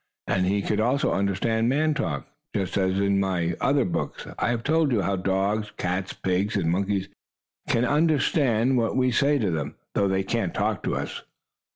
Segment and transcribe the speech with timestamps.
[0.25, 4.63] And he could also understand man talk, just as, in my other books, I have
[4.63, 7.07] told you how dogs, cats, pigs and monkeys
[7.69, 11.21] can understand what we say to them, though they cannot talk to us.